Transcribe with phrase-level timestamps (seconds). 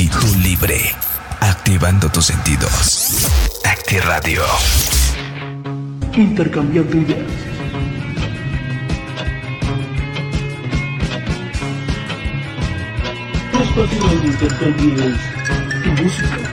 [0.00, 0.80] actitud libre,
[1.40, 3.28] activando tus sentidos.
[3.64, 4.42] Acti Radio.
[6.16, 7.30] Intercambiando ideas.
[13.52, 15.20] Tu espacio donde intercambies
[15.84, 16.49] tu música.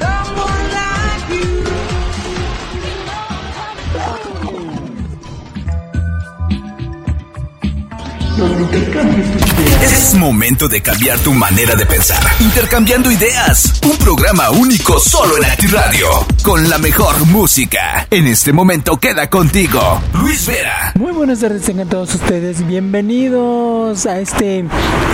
[9.81, 12.21] Es momento de cambiar tu manera de pensar.
[12.39, 13.81] Intercambiando ideas.
[13.83, 16.07] Un programa único solo en ActiRadio.
[16.43, 18.05] Con la mejor música.
[18.11, 20.93] En este momento queda contigo, Luis Vera.
[20.99, 22.67] Muy buenas tardes, tengan todos ustedes.
[22.67, 24.65] Bienvenidos a este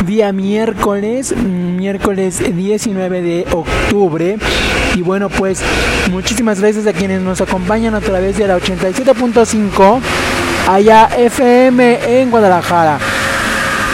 [0.05, 4.37] día miércoles, miércoles 19 de octubre.
[4.95, 5.61] Y bueno, pues
[6.11, 10.01] muchísimas gracias a quienes nos acompañan a través de la 87.5
[10.67, 12.99] allá FM en Guadalajara.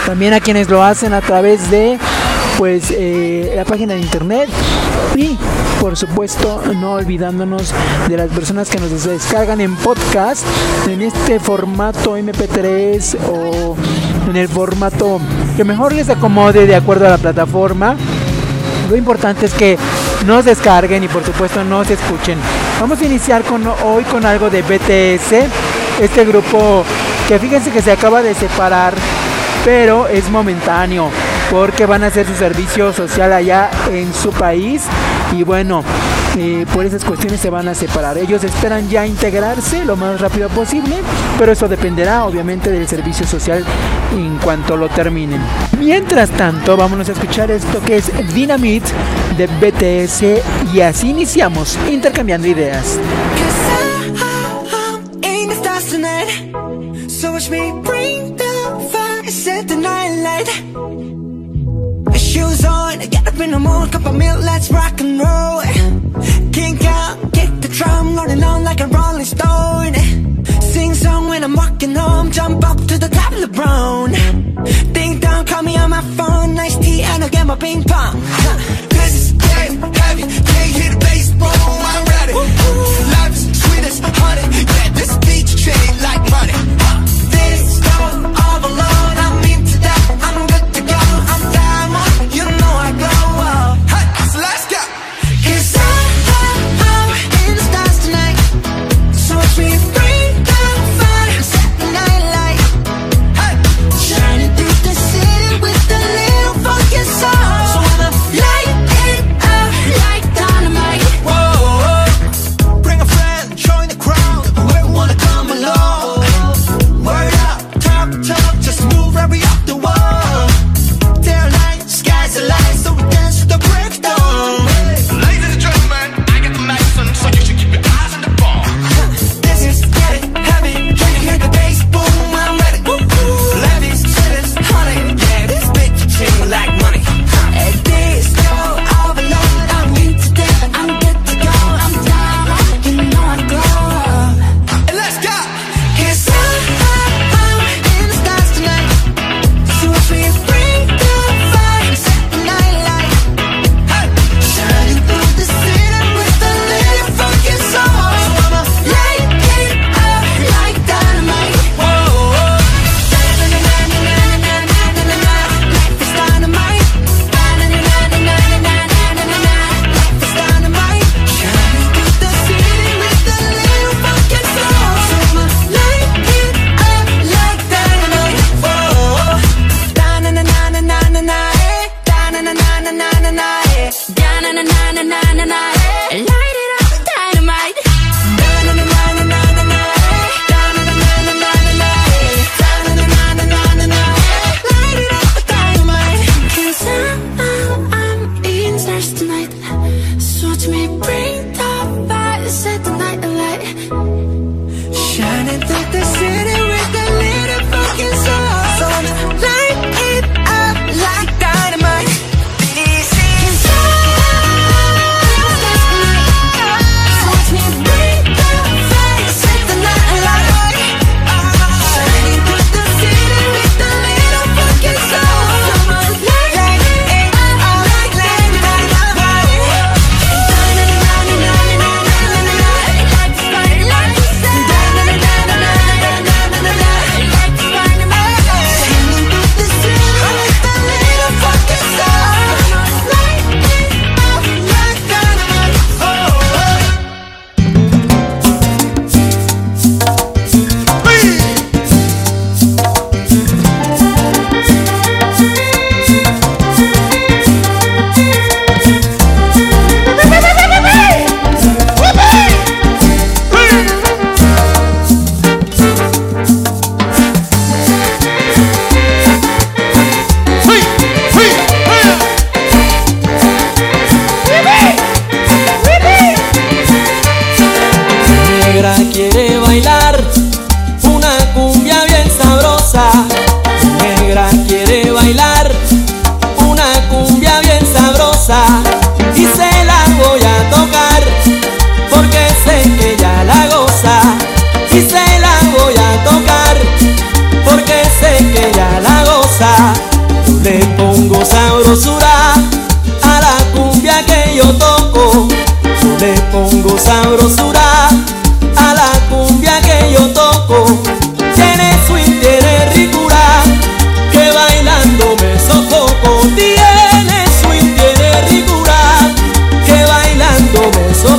[0.06, 1.98] También a quienes lo hacen a través de
[2.58, 4.48] pues eh, la página de internet
[5.16, 5.38] y
[5.80, 7.72] por supuesto no olvidándonos
[8.08, 10.44] de las personas que nos descargan en podcast
[10.86, 13.76] en este formato MP3 o
[14.28, 15.20] en el formato
[15.56, 17.96] que mejor les acomode de acuerdo a la plataforma.
[18.90, 19.78] Lo importante es que
[20.26, 22.38] nos descarguen y por supuesto nos escuchen.
[22.80, 23.42] Vamos a iniciar
[23.84, 25.48] hoy con algo de BTS,
[26.00, 26.84] este grupo
[27.28, 28.94] que fíjense que se acaba de separar
[29.64, 31.10] pero es momentáneo
[31.50, 34.82] porque van a hacer su servicio social allá en su país
[35.36, 35.84] y bueno,
[36.38, 38.16] eh, por esas cuestiones se van a separar.
[38.18, 40.96] Ellos esperan ya integrarse lo más rápido posible,
[41.38, 43.64] pero eso dependerá obviamente del servicio social
[44.16, 45.40] en cuanto lo terminen.
[45.78, 48.90] Mientras tanto, vámonos a escuchar esto que es Dynamite
[49.36, 52.98] de BTS y así iniciamos intercambiando ideas.
[59.40, 60.48] Set the night light.
[62.18, 65.62] Shoes on, get up in the mood, cup of milk, let's rock and roll.
[66.56, 69.94] Kink out, kick the drum, rolling on like a rolling stone.
[70.72, 74.12] Sing song when I'm walking home, jump up to the top of the brown
[74.92, 78.20] Ding dong, call me on my phone, nice tea and I'll get my ping pong.
[78.96, 82.34] This is getting heavy, can't the bass, boom, I'm ready.
[83.14, 84.44] Life is sweet as honey,
[84.76, 84.89] yeah,
[85.62, 86.54] treated like money.
[87.30, 88.99] This stone of a love.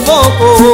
[0.01, 0.70] Me sofoco.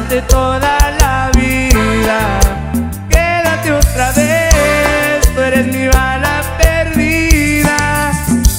[0.00, 2.40] durante toda la vida.
[3.08, 8.12] Quédate otra vez, tú eres mi bala perdida.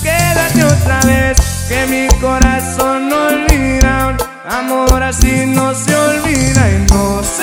[0.03, 4.17] Quédate otra vez, que mi corazón no olvida.
[4.47, 7.40] Amor así no se olvida y no se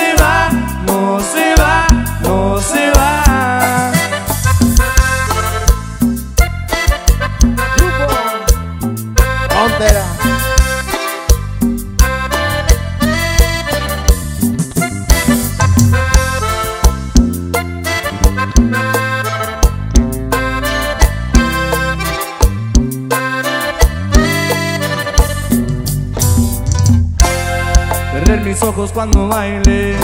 [28.93, 29.97] cuando bailes.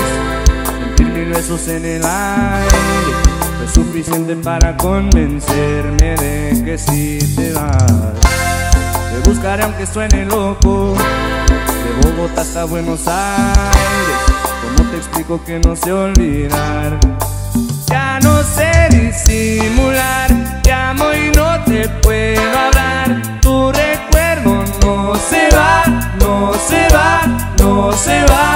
[0.96, 2.76] Sentir mis besos en el aire
[3.58, 8.14] No es suficiente para convencerme de que si sí te vas.
[9.12, 10.94] Te buscaré aunque suene loco.
[11.84, 14.18] De Bogotá hasta Buenos Aires.
[14.62, 16.98] ¿Cómo te explico que no sé olvidar?
[17.86, 20.60] Ya no sé disimular.
[20.62, 23.40] Te amo y no te puedo hablar.
[23.40, 25.84] Tu recuerdo no se va,
[26.18, 27.22] no se va,
[27.58, 28.53] no se va.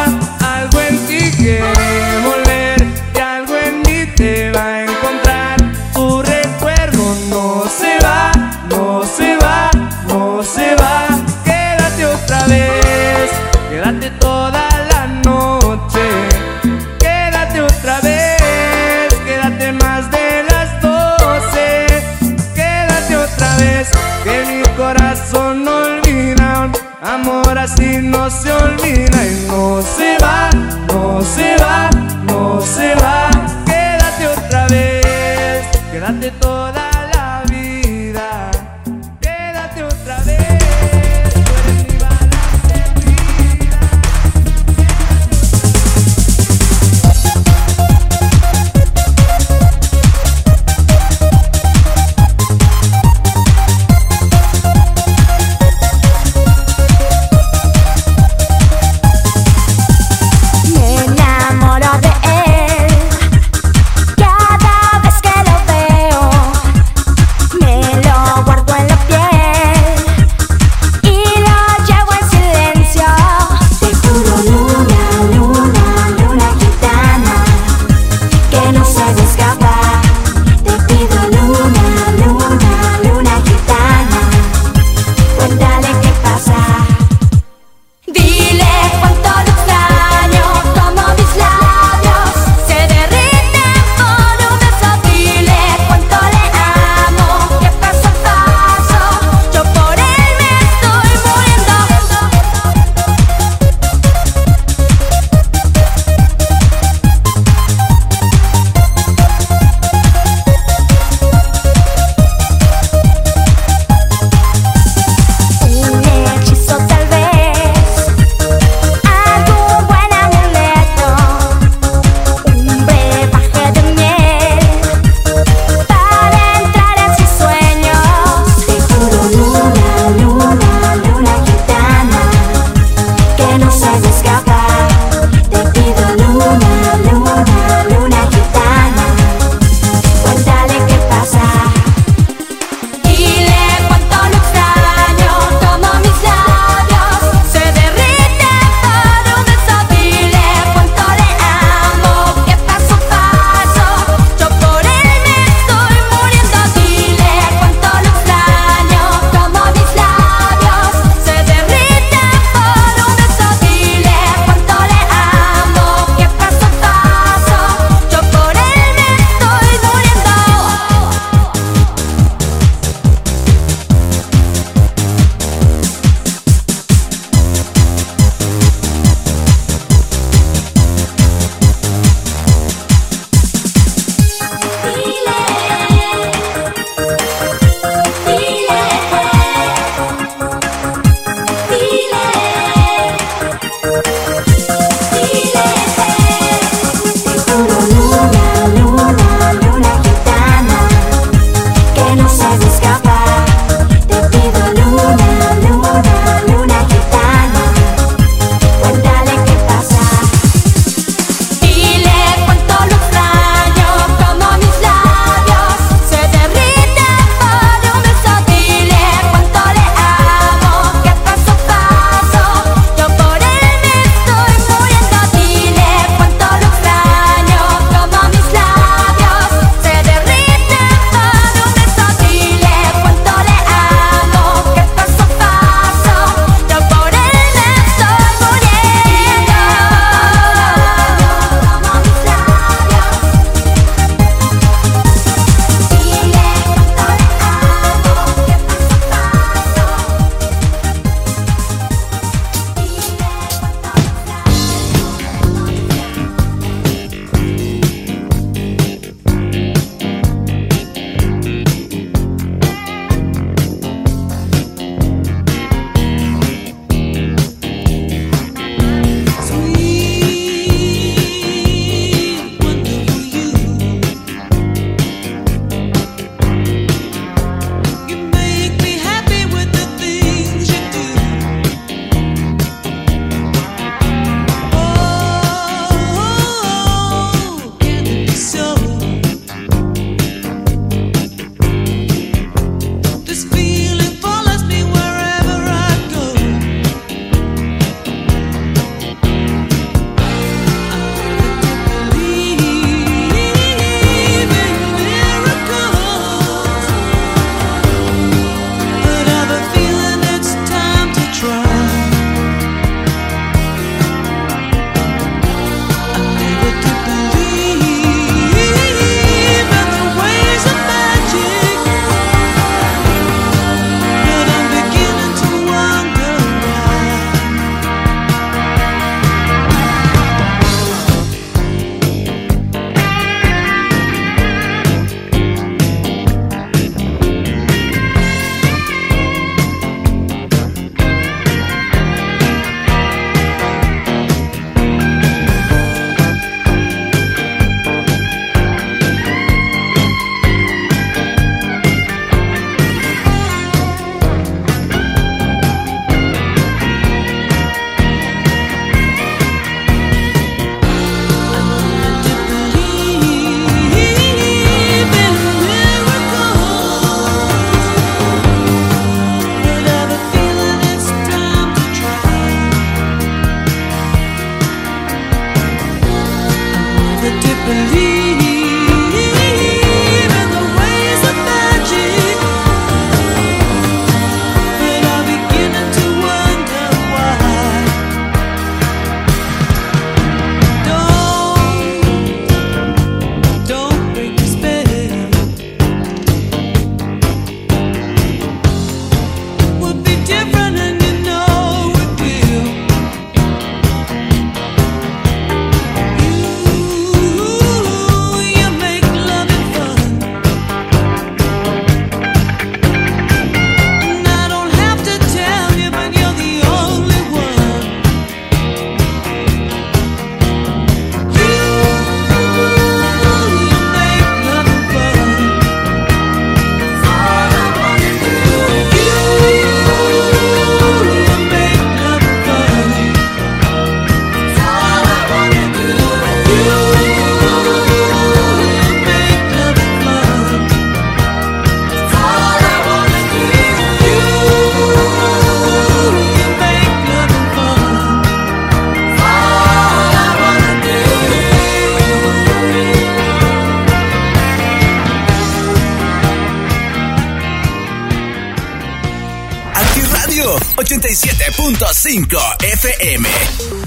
[462.08, 463.28] 87.5 FM.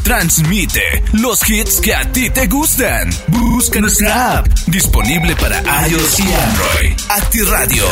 [0.04, 3.10] Transmite los hits que a ti te gustan.
[3.28, 7.00] Busca nuestra app disponible para iOS y Android.
[7.10, 7.84] Acti Radio.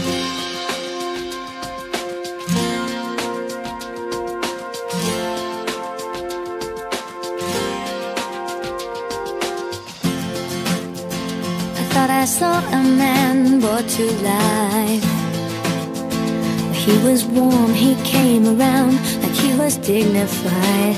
[12.20, 15.06] I saw a man brought to life.
[16.74, 20.96] He was warm, he came around like he was dignified.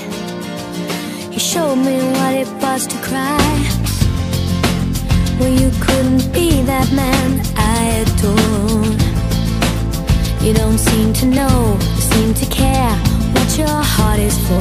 [1.30, 3.89] He showed me what it was to cry.
[5.40, 8.84] Well, you couldn't be that man I adore.
[10.46, 11.78] You don't seem to know,
[12.12, 12.92] seem to care
[13.34, 14.60] what your heart is for.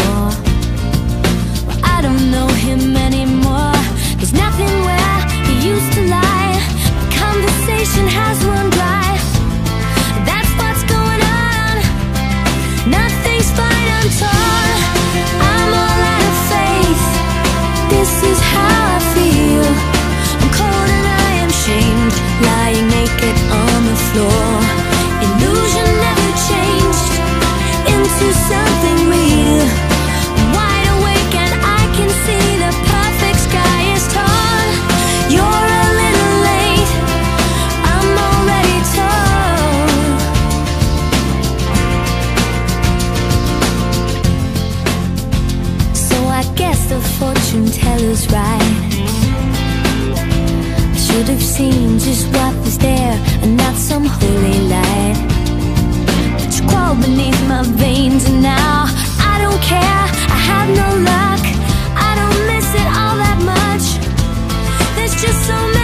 [1.67, 3.75] Well, I don't know him anymore.
[4.19, 5.19] There's nothing where
[5.49, 6.55] he used to lie.
[7.03, 9.19] The conversation has run dry.
[10.29, 11.75] That's what's going on.
[12.87, 14.79] Nothing's fine, I'm torn.
[15.43, 17.05] I'm all out of faith.
[17.91, 18.98] This is how
[21.69, 22.15] I am shamed,
[22.47, 24.49] lying naked on the floor.
[25.25, 27.13] Illusion never changed
[27.93, 29.28] into something real.
[51.59, 55.19] Seen just what was there and not some holy light.
[56.39, 58.85] But you crawl beneath my veins and now
[59.33, 60.05] I don't care.
[60.37, 61.43] I have no luck.
[62.09, 63.87] I don't miss it all that much.
[64.95, 65.78] There's just so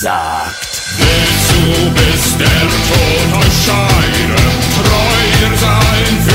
[0.00, 0.82] sagt.
[0.98, 4.36] Wozu bis der Tod euch scheide,
[4.74, 6.33] treuer sein für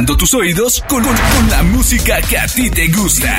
[0.00, 3.36] Llenando tus oídos con, con- con la música que a ti te gusta.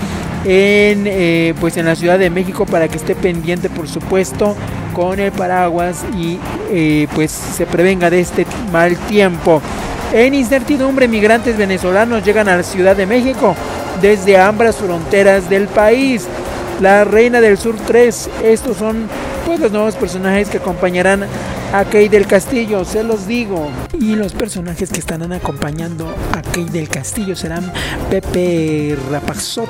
[0.46, 4.56] en eh, pues en la Ciudad de México para que esté pendiente por supuesto
[4.94, 6.40] con el paraguas y
[6.72, 9.62] eh, pues se prevenga de este mal tiempo.
[10.14, 13.56] En incertidumbre, migrantes venezolanos llegan a la Ciudad de México
[14.02, 16.28] desde ambas fronteras del país.
[16.82, 19.08] La Reina del Sur 3, estos son
[19.46, 21.28] pues los nuevos personajes que acompañarán
[21.74, 23.70] a Kay del Castillo, se los digo.
[24.00, 27.72] Y los personajes que estarán acompañando a Kay del Castillo serán
[28.10, 29.70] Pepe Rapazot,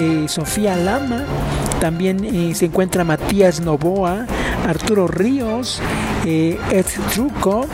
[0.00, 1.24] eh, Sofía Lama,
[1.80, 4.26] también eh, se encuentra Matías Novoa,
[4.66, 5.80] Arturo Ríos,
[6.26, 7.68] eh, Ed Truco,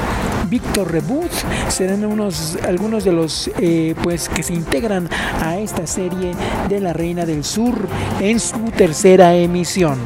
[0.50, 1.30] Víctor Rebut
[1.68, 5.08] serán unos algunos de los eh, pues que se integran
[5.40, 6.32] a esta serie
[6.68, 7.74] de la Reina del Sur
[8.20, 9.98] en su tercera emisión.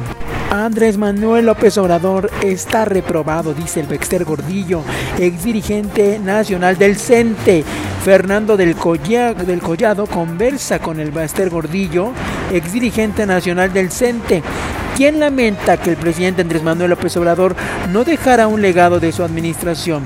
[0.51, 4.83] Andrés Manuel López Obrador está reprobado, dice el Baxter Gordillo,
[5.19, 7.63] ex dirigente nacional del CENTE.
[8.05, 12.11] Fernando del, Colla- del Collado conversa con el Baxter Gordillo,
[12.53, 14.43] ex dirigente nacional del CENTE,
[14.95, 17.55] quien lamenta que el presidente Andrés Manuel López Obrador
[17.91, 20.03] no dejara un legado de su administración.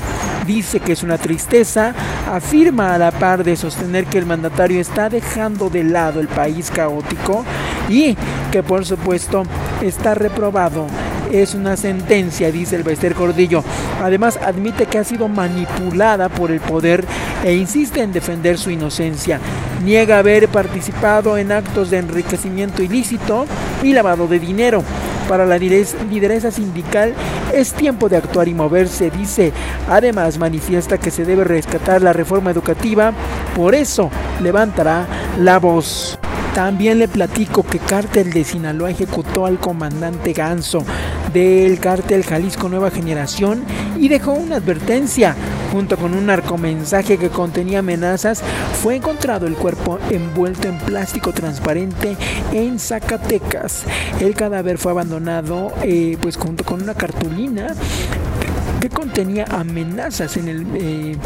[0.50, 1.94] Dice que es una tristeza,
[2.28, 6.72] afirma a la par de sostener que el mandatario está dejando de lado el país
[6.72, 7.46] caótico
[7.88, 8.18] y
[8.52, 9.44] que por supuesto
[9.80, 10.88] está reprobado.
[11.32, 13.64] Es una sentencia, dice el Bester Cordillo.
[14.02, 17.06] Además admite que ha sido manipulada por el poder
[17.44, 19.40] e insiste en defender su inocencia.
[19.84, 23.46] Niega haber participado en actos de enriquecimiento ilícito
[23.84, 24.84] y lavado de dinero.
[25.30, 27.14] Para la lideresa sindical
[27.54, 29.54] es tiempo de actuar y moverse, dice.
[29.88, 33.14] Además manifiesta que se debe rescatar la reforma educativa,
[33.56, 34.10] por eso
[34.42, 35.06] levantará
[35.38, 36.18] la voz.
[36.56, 40.84] También le platico que Cártel de Sinaloa ejecutó al comandante Ganso
[41.32, 43.64] del Cártel Jalisco Nueva Generación
[44.00, 45.36] y dejó una advertencia.
[45.72, 48.42] Junto con un narcomensaje que contenía amenazas,
[48.82, 52.18] fue encontrado el cuerpo envuelto en plástico transparente
[52.52, 53.84] en Zacatecas.
[54.20, 57.76] El cadáver fue abandonado eh, pues junto con una cartulina
[58.80, 60.68] que contenía amenazas en el...
[60.76, 61.18] Eh,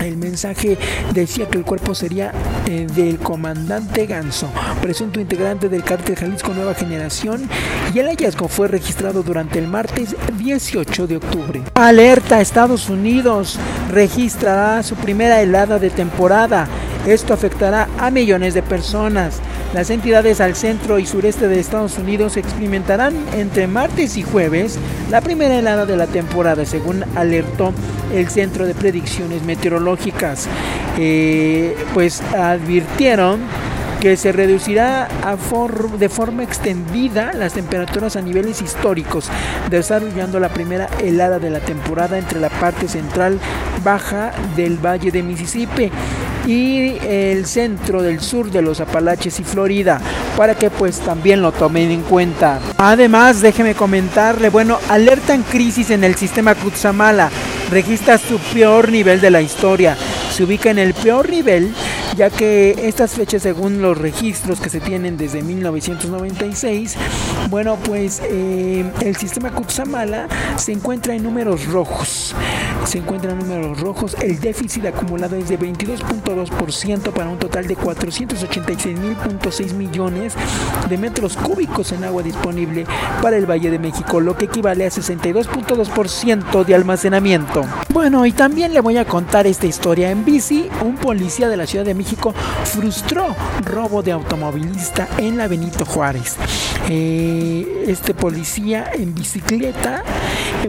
[0.00, 0.78] el mensaje
[1.12, 2.32] decía que el cuerpo sería
[2.66, 4.50] eh, del comandante Ganso,
[4.80, 7.48] presunto integrante del cártel Jalisco Nueva Generación,
[7.94, 11.62] y el hallazgo fue registrado durante el martes 18 de octubre.
[11.74, 13.58] Alerta, Estados Unidos
[13.90, 16.68] registrará su primera helada de temporada.
[17.06, 19.40] Esto afectará a millones de personas.
[19.74, 24.78] Las entidades al centro y sureste de Estados Unidos experimentarán entre martes y jueves
[25.10, 27.72] la primera helada de la temporada, según alertó
[28.14, 30.48] el Centro de Predicciones Meteorológicas.
[30.98, 33.40] Eh, pues advirtieron
[34.00, 35.08] que se reducirá
[35.98, 39.28] de forma extendida las temperaturas a niveles históricos,
[39.70, 43.38] desarrollando la primera helada de la temporada entre la parte central
[43.82, 45.90] baja del Valle de Mississippi
[46.48, 50.00] y el centro del sur de los Apalaches y Florida
[50.34, 52.58] para que pues también lo tomen en cuenta.
[52.78, 57.28] Además, déjeme comentarle, bueno, alerta en crisis en el sistema Kutsamala,
[57.70, 59.94] registra su peor nivel de la historia,
[60.32, 61.70] se ubica en el peor nivel
[62.16, 66.96] ya que estas fechas según los registros que se tienen desde 1996,
[67.48, 70.26] bueno pues eh, el sistema Kutsamala
[70.56, 72.34] se encuentra en números rojos,
[72.88, 77.76] se encuentra en números rojos, el déficit acumulado es de 22.2% para un total de
[77.76, 80.32] 486.6 millones
[80.88, 82.86] de metros cúbicos en agua disponible
[83.20, 87.66] para el Valle de México, lo que equivale a 62.2% de almacenamiento.
[87.90, 91.66] Bueno, y también le voy a contar esta historia en bici, un policía de la
[91.66, 92.34] Ciudad de México
[92.64, 93.36] frustró
[93.66, 96.36] robo de automovilista en la Benito Juárez.
[96.88, 100.02] Eh, este policía en bicicleta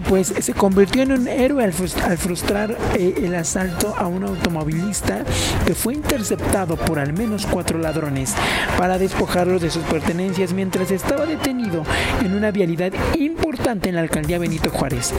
[0.08, 5.24] pues se convirtió en un héroe al, frustrar eh, el asalto a un automovilista
[5.66, 8.36] que fue interceptado por al menos cuatro ladrones
[8.78, 11.84] para despojarlos de sus pertenencias mientras estaba detenido
[12.24, 15.14] en una vialidad importante en la alcaldía Benito Juárez.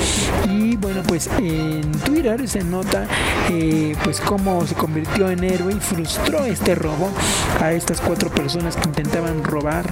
[0.49, 3.07] Y bueno, pues en Twitter se nota
[4.05, 7.11] pues cómo se convirtió en héroe y frustró este robo
[7.61, 9.85] a estas cuatro personas que intentaban robar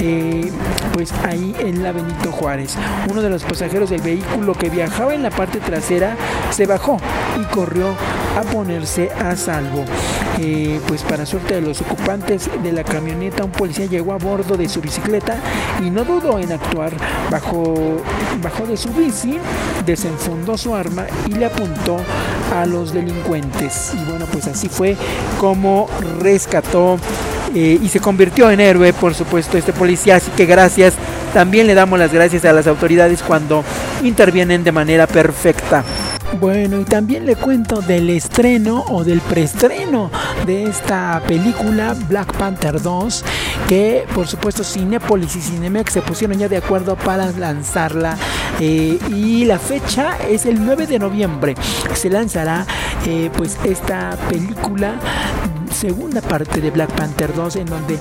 [0.00, 0.50] eh,
[0.92, 2.76] pues ahí en la Benito Juárez.
[3.10, 4.19] Uno de los pasajeros del vehículo
[4.58, 6.16] que viajaba en la parte trasera
[6.50, 6.96] se bajó
[7.40, 7.94] y corrió
[8.36, 9.84] a ponerse a salvo.
[10.38, 14.56] Eh, pues para suerte de los ocupantes de la camioneta, un policía llegó a bordo
[14.56, 15.36] de su bicicleta
[15.84, 16.92] y no dudó en actuar.
[17.30, 17.74] Bajó,
[18.42, 19.38] bajó de su bici,
[19.84, 21.98] desenfundó su arma y le apuntó
[22.54, 23.92] a los delincuentes.
[23.94, 24.96] Y bueno, pues así fue
[25.38, 25.88] como
[26.20, 26.98] rescató
[27.54, 30.16] eh, y se convirtió en héroe, por supuesto, este policía.
[30.16, 30.94] Así que gracias.
[31.32, 33.64] También le damos las gracias a las autoridades cuando
[34.02, 35.84] intervienen de manera perfecta.
[36.38, 40.10] Bueno, y también le cuento del estreno o del preestreno
[40.46, 43.24] de esta película Black Panther 2,
[43.68, 48.16] que por supuesto Cinepolis y Cinemex se pusieron ya de acuerdo para lanzarla
[48.60, 51.54] eh, y la fecha es el 9 de noviembre.
[51.94, 52.64] Se lanzará
[53.06, 54.94] eh, pues esta película
[55.72, 57.98] segunda parte de Black Panther 2 en donde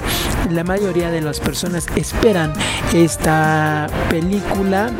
[0.50, 2.54] la mayoría de las personas esperan
[2.94, 4.92] esta película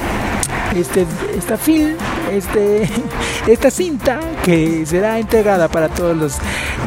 [0.76, 1.06] este,
[1.36, 1.96] esta film,
[2.32, 2.88] este,
[3.48, 6.38] esta cinta que será entregada para todos los,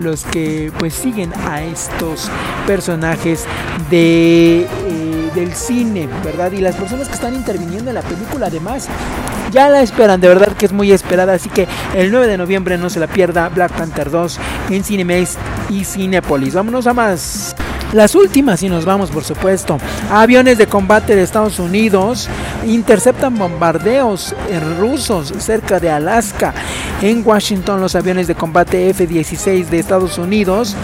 [0.00, 2.30] los que pues siguen a estos
[2.66, 3.44] personajes
[3.90, 6.52] de, eh, del cine, ¿verdad?
[6.52, 8.88] Y las personas que están interviniendo en la película además
[9.53, 12.79] ya la esperan, de verdad que es muy esperada, así que el 9 de noviembre
[12.79, 15.37] no se la pierda Black Panther 2 en Cinemex
[15.69, 16.55] y Cinepolis.
[16.55, 17.55] Vámonos a más.
[17.93, 19.79] Las últimas, y nos vamos por supuesto.
[20.11, 22.27] Aviones de combate de Estados Unidos
[22.66, 24.35] interceptan bombardeos
[24.79, 26.55] rusos cerca de Alaska.
[27.03, 30.74] En Washington, los aviones de combate F-16 de Estados Unidos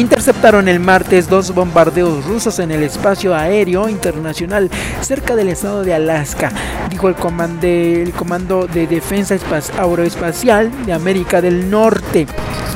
[0.00, 5.94] interceptaron el martes dos bombardeos rusos en el espacio aéreo internacional cerca del estado de
[5.94, 6.50] Alaska,
[6.90, 7.16] dijo el,
[7.62, 9.36] el Comando de Defensa
[9.78, 12.26] Aeroespacial de América del Norte.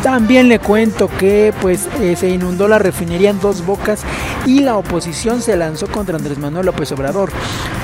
[0.03, 4.03] También le cuento que pues eh, se inundó la refinería en dos bocas
[4.47, 7.31] y la oposición se lanzó contra Andrés Manuel López Obrador.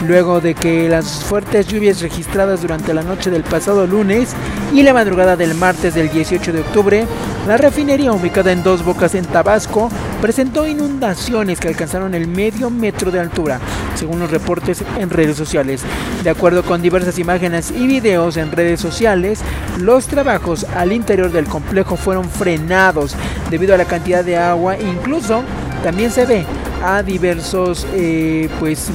[0.06, 4.30] Luego de que las fuertes lluvias registradas durante la noche del pasado lunes
[4.72, 7.06] y la madrugada del martes del 18 de octubre,
[7.48, 9.90] la refinería ubicada en dos bocas en Tabasco
[10.20, 13.60] presentó inundaciones que alcanzaron el medio metro de altura,
[13.94, 15.82] según los reportes en redes sociales.
[16.22, 19.40] De acuerdo con diversas imágenes y videos en redes sociales,
[19.78, 23.14] los trabajos al interior del complejo fueron frenados
[23.50, 25.42] debido a la cantidad de agua, incluso
[25.82, 26.44] también se ve
[26.82, 28.88] a diversos eh, pues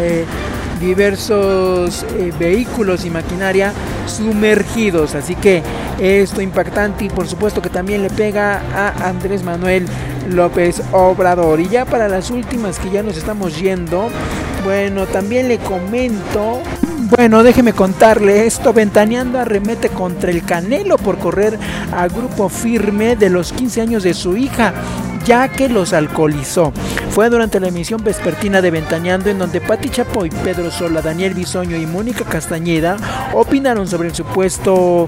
[0.00, 0.24] eh,
[0.78, 3.72] diversos eh, vehículos y maquinaria
[4.06, 5.14] sumergidos.
[5.14, 5.62] Así que
[5.98, 9.86] esto impactante y por supuesto que también le pega a Andrés Manuel
[10.30, 11.60] López Obrador.
[11.60, 14.08] Y ya para las últimas que ya nos estamos yendo,
[14.64, 16.62] bueno, también le comento
[17.10, 18.74] bueno, déjeme contarle esto.
[18.74, 21.58] Ventaneando arremete contra el Canelo por correr
[21.90, 24.74] a grupo firme de los 15 años de su hija
[25.28, 26.72] ya que los alcoholizó.
[27.10, 31.76] Fue durante la emisión vespertina de Ventaneando en donde Pati Chapoy, Pedro Sola, Daniel Bisoño
[31.76, 32.96] y Mónica Castañeda
[33.34, 35.06] opinaron sobre el supuesto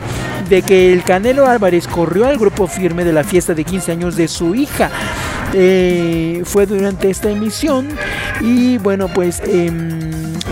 [0.50, 4.14] de que el Canelo Álvarez corrió al grupo firme de la fiesta de 15 años
[4.14, 4.90] de su hija.
[5.54, 7.88] Eh, fue durante esta emisión
[8.42, 10.00] y bueno pues em,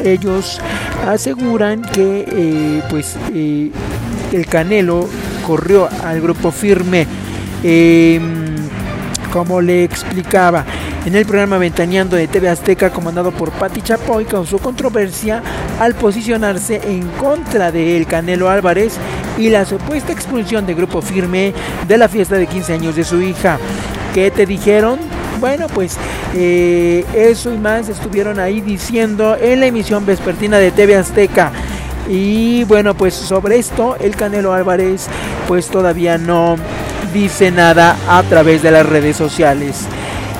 [0.02, 0.60] ellos
[1.06, 3.70] aseguran que eh, pues eh,
[4.32, 5.06] el Canelo
[5.46, 7.06] corrió al grupo firme
[7.62, 8.47] em,
[9.32, 10.64] como le explicaba.
[11.04, 15.42] En el programa Ventaneando de TV Azteca, comandado por Patti Chapoy, causó controversia
[15.80, 18.94] al posicionarse en contra de El Canelo Álvarez
[19.38, 21.54] y la supuesta expulsión de Grupo Firme
[21.86, 23.58] de la fiesta de 15 años de su hija.
[24.12, 24.98] ¿Qué te dijeron?
[25.40, 25.96] Bueno, pues
[26.34, 31.52] eh, eso y más estuvieron ahí diciendo en la emisión vespertina de TV Azteca.
[32.08, 35.06] Y bueno, pues sobre esto el Canelo Álvarez
[35.46, 36.56] pues todavía no
[37.12, 39.86] dice nada a través de las redes sociales.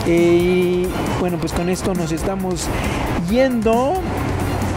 [0.07, 0.87] Y
[1.21, 2.67] bueno, pues con esto nos estamos
[3.31, 3.95] yendo.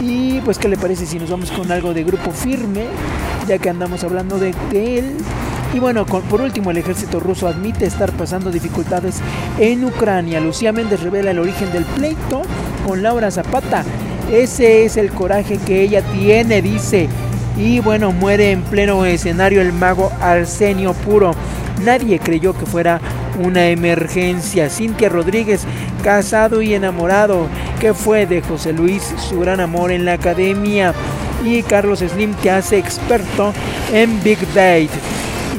[0.00, 2.86] Y pues, ¿qué le parece si nos vamos con algo de grupo firme?
[3.46, 5.16] Ya que andamos hablando de, él.
[5.72, 9.20] Y bueno, por último, el ejército ruso admite estar pasando dificultades
[9.58, 10.40] en Ucrania.
[10.40, 12.42] Lucía Méndez revela el origen del pleito
[12.86, 13.84] con Laura Zapata.
[14.30, 17.08] Ese es el coraje que ella tiene, dice.
[17.56, 21.32] Y bueno, muere en pleno escenario el mago Arsenio Puro.
[21.84, 23.00] Nadie creyó que fuera
[23.38, 24.70] una emergencia.
[24.70, 25.64] Cintia Rodríguez,
[26.02, 27.46] casado y enamorado,
[27.80, 30.94] que fue de José Luis, su gran amor en la academia.
[31.44, 33.52] Y Carlos Slim, que hace experto
[33.92, 34.90] en Big Date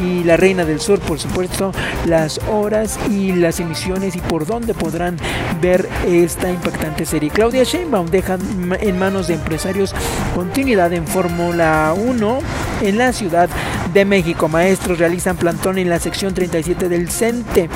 [0.04, 1.72] y La Reina del Sur, por supuesto,
[2.06, 5.18] las horas y las emisiones y por dónde podrán
[5.62, 7.30] ver esta impactante serie.
[7.30, 8.38] Claudia Sheinbaum deja
[8.80, 9.94] en manos de empresarios
[10.36, 12.40] continuidad en Fórmula 1
[12.82, 13.50] en la Ciudad
[13.94, 14.48] de México.
[14.48, 17.70] Maestros realizan plantón en la sección 37 del CENTE.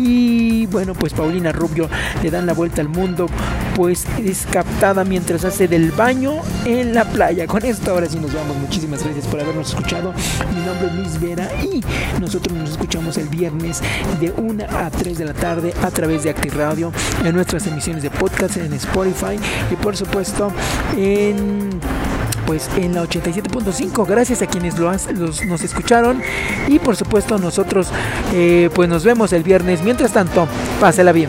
[0.00, 1.88] Y bueno, pues Paulina Rubio
[2.22, 3.26] le dan la vuelta al mundo,
[3.74, 7.46] pues es captada mientras hace del baño en la playa.
[7.46, 8.56] Con esto ahora sí nos vamos.
[8.56, 10.12] Muchísimas gracias por habernos escuchado.
[10.54, 11.82] Mi nombre es Luis Vera y
[12.20, 13.82] nosotros nos escuchamos el viernes
[14.20, 16.92] de 1 a 3 de la tarde a través de Acti Radio
[17.24, 19.38] en nuestras emisiones de podcast en Spotify
[19.70, 20.52] y por supuesto
[20.96, 21.80] en
[22.48, 24.06] pues en la 87.5.
[24.06, 26.22] Gracias a quienes lo nos escucharon
[26.66, 27.90] y por supuesto nosotros
[28.32, 29.82] eh, pues nos vemos el viernes.
[29.82, 30.48] Mientras tanto,
[30.80, 31.28] pásela bien.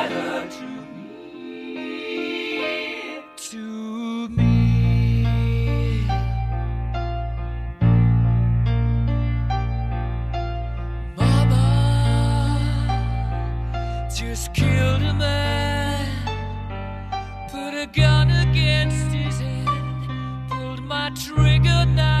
[21.15, 22.20] triggered now.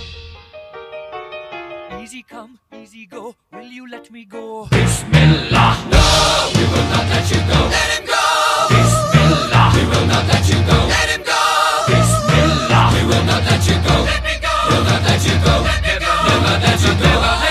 [2.31, 4.65] Easy come, easy go, will you let me go?
[4.71, 7.59] Bismillah, no, we will not let you go.
[7.67, 8.23] Let him go.
[8.71, 10.77] Bismillah, we will not let you go.
[10.87, 11.41] Let him go.
[11.91, 13.95] Bismillah, we will not let you go.
[14.07, 14.53] Let me go.
[14.69, 15.55] We'll not let you go.
[15.59, 16.13] Let me go.
[16.23, 17.50] Never let you go.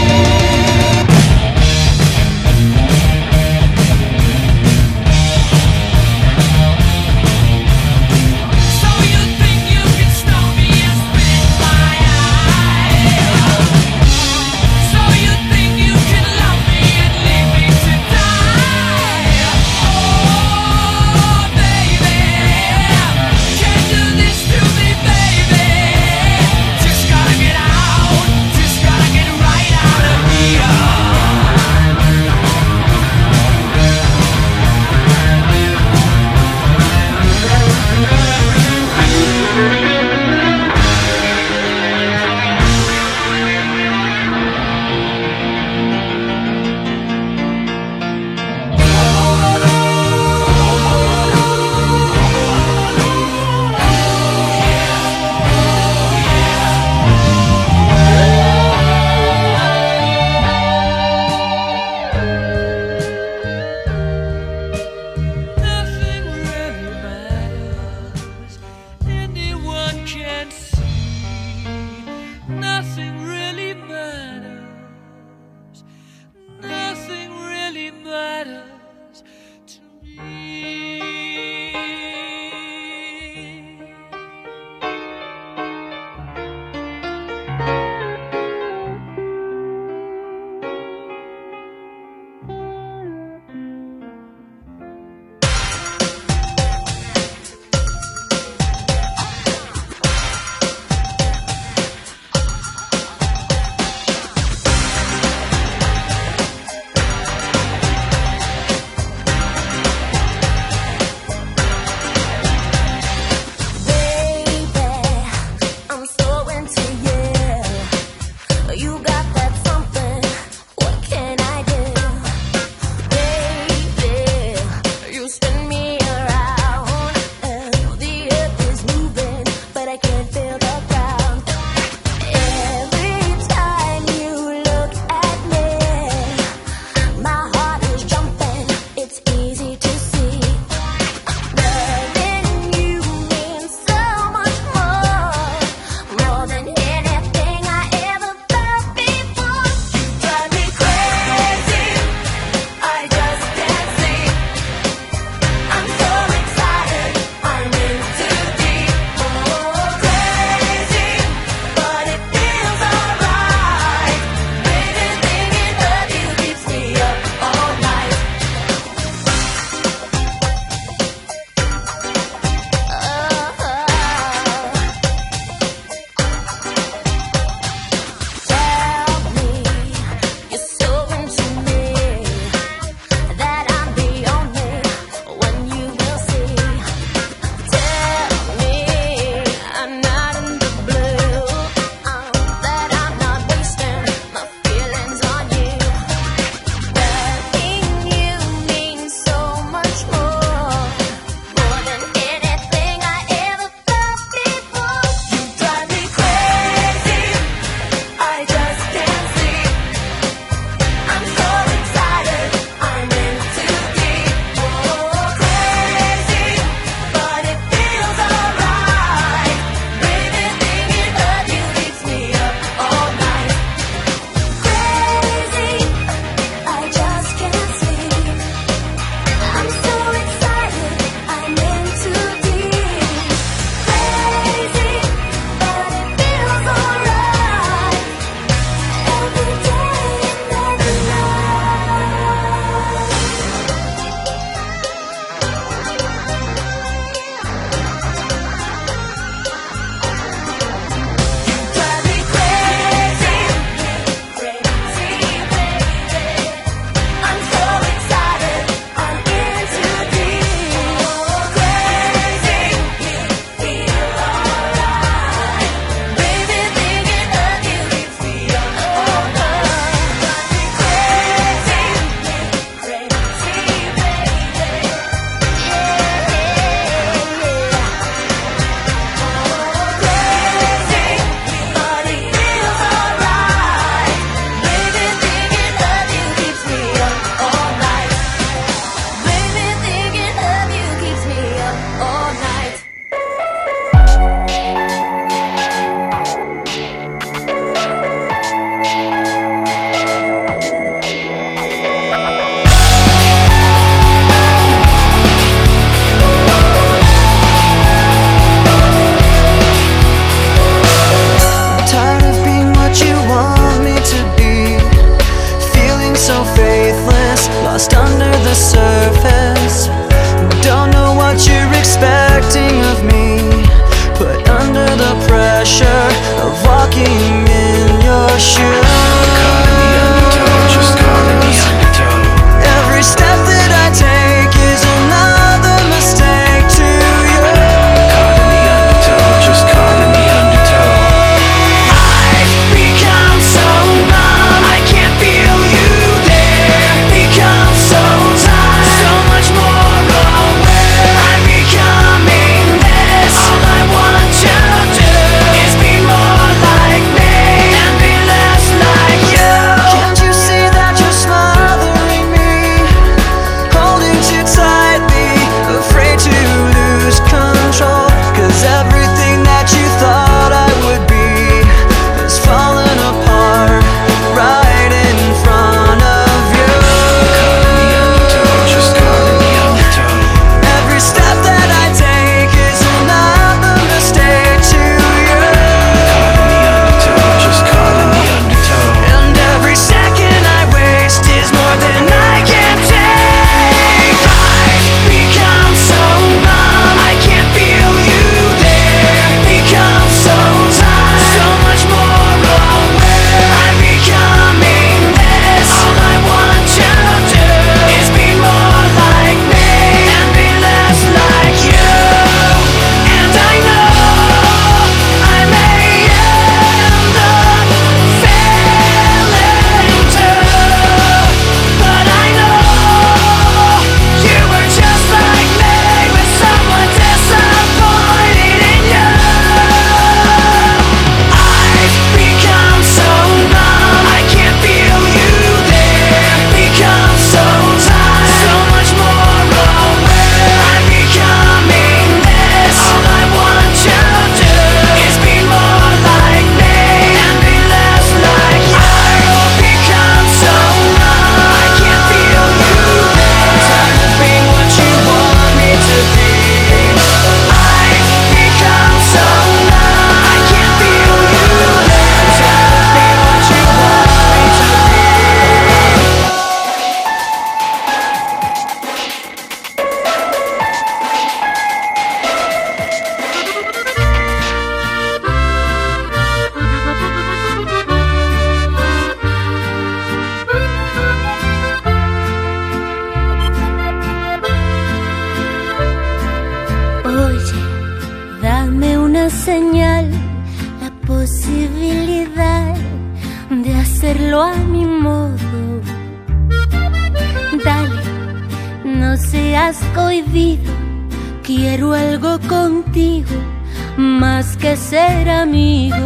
[504.41, 505.99] más que ser amigos.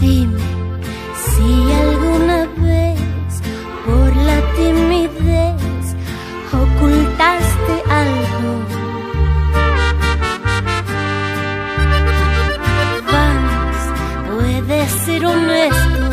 [0.00, 0.40] Dime
[1.26, 1.50] si
[1.84, 3.32] alguna vez
[3.84, 5.84] por la timidez
[6.64, 8.50] ocultaste algo.
[13.12, 13.78] Vamos,
[14.30, 16.04] puedes ser honesto.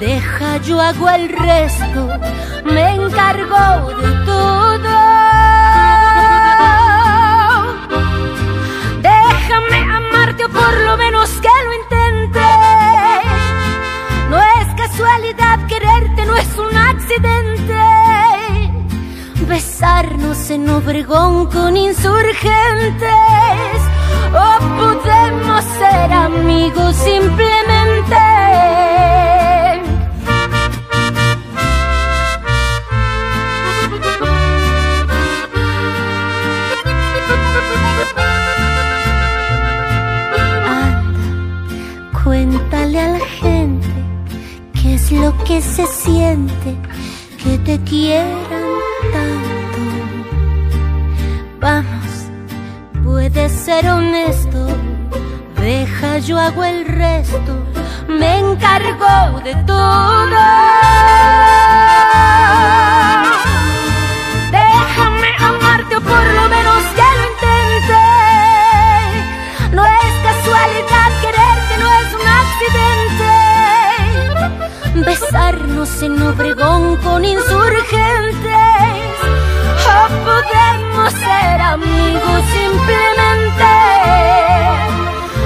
[0.00, 2.00] Deja, yo hago el resto.
[2.64, 4.83] Me encargo de todo.
[10.74, 12.42] por lo menos que lo intentes.
[14.30, 17.80] No es casualidad quererte, no es un accidente.
[19.46, 23.12] Besarnos en Obregón con insurgentes.
[24.32, 28.23] O podemos ser amigos simplemente.
[42.98, 43.86] a la gente
[44.72, 46.76] qué es lo que se siente
[47.42, 48.34] que te quieran
[49.12, 49.78] tanto.
[51.60, 52.28] Vamos,
[53.02, 54.66] puedes ser honesto,
[55.60, 57.64] deja yo hago el resto,
[58.08, 61.23] me encargo de todo.
[76.02, 78.52] en Obregón con insurgentes.
[79.86, 83.72] O podemos ser amigos simplemente.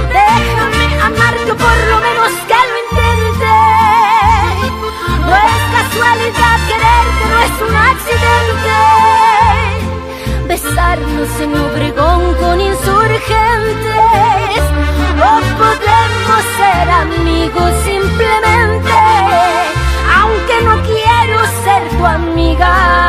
[0.09, 3.57] Déjame amarte o por lo menos que lo intente.
[5.27, 8.77] No es casualidad quererte, no es un accidente.
[10.49, 14.63] Besarnos en Obregón con insurgentes.
[15.21, 15.23] O
[15.59, 19.08] podemos ser amigos simplemente
[20.65, 23.09] no quiero ser tu amiga.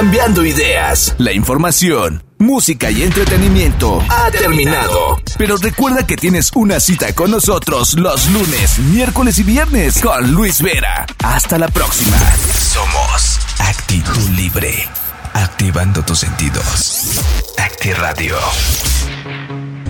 [0.00, 5.19] Cambiando ideas, la información, música y entretenimiento ha terminado.
[5.40, 10.60] Pero recuerda que tienes una cita con nosotros los lunes, miércoles y viernes con Luis
[10.60, 11.06] Vera.
[11.24, 12.18] Hasta la próxima.
[12.52, 14.86] Somos Actitud Libre.
[15.32, 17.22] Activando tus sentidos.
[17.56, 18.36] Acti Radio.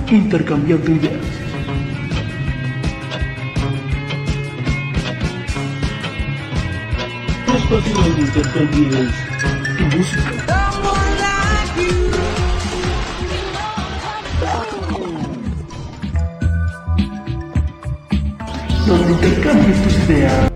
[0.08, 1.20] Intercambiando ideas.
[8.20, 9.12] Intercambies
[9.78, 10.59] tu música.
[19.10, 20.49] Donde intercambies tus ideas.